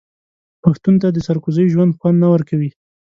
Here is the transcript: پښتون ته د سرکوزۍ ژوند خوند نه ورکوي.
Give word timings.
پښتون 0.63 0.95
ته 1.01 1.07
د 1.11 1.17
سرکوزۍ 1.27 1.65
ژوند 1.73 1.95
خوند 1.97 2.17
نه 2.23 2.27
ورکوي. 2.33 2.69